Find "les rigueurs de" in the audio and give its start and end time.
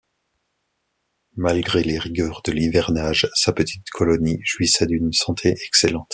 1.83-2.51